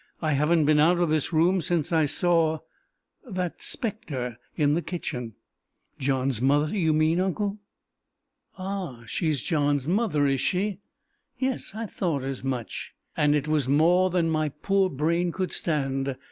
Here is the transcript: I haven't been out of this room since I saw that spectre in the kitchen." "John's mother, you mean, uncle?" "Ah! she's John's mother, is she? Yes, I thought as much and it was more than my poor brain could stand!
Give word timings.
I 0.19 0.31
haven't 0.31 0.65
been 0.65 0.79
out 0.79 0.97
of 0.97 1.09
this 1.09 1.31
room 1.31 1.61
since 1.61 1.91
I 1.91 2.05
saw 2.05 2.57
that 3.29 3.61
spectre 3.61 4.39
in 4.55 4.73
the 4.73 4.81
kitchen." 4.81 5.35
"John's 5.99 6.41
mother, 6.41 6.75
you 6.75 6.91
mean, 6.91 7.19
uncle?" 7.19 7.59
"Ah! 8.57 9.03
she's 9.05 9.43
John's 9.43 9.87
mother, 9.87 10.25
is 10.25 10.41
she? 10.41 10.79
Yes, 11.37 11.73
I 11.75 11.85
thought 11.85 12.23
as 12.23 12.43
much 12.43 12.95
and 13.15 13.35
it 13.35 13.47
was 13.47 13.67
more 13.67 14.09
than 14.09 14.27
my 14.27 14.49
poor 14.49 14.89
brain 14.89 15.31
could 15.31 15.51
stand! 15.51 16.17